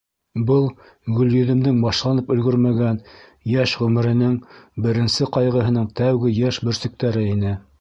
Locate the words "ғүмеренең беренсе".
3.83-5.29